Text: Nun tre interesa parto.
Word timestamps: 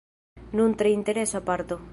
Nun 0.55 0.71
tre 0.79 0.89
interesa 0.99 1.39
parto. 1.49 1.75